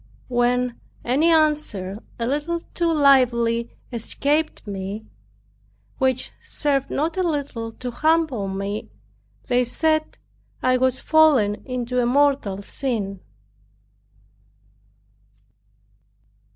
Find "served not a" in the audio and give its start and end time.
6.41-7.21